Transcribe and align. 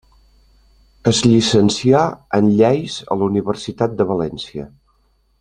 Es 1.11 1.19
llicencià 1.25 2.01
en 2.39 2.49
lleis 2.63 2.97
a 3.05 3.19
la 3.21 3.27
Universitat 3.35 3.95
de 4.01 4.09
València. 4.15 4.69